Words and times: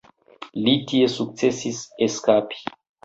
Li 0.67 0.73
tie 0.91 1.09
sukcesis 1.17 1.83
eskapi. 2.07 2.65